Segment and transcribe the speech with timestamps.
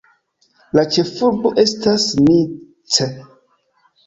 [0.77, 3.09] La ĉefurbo estas Nice.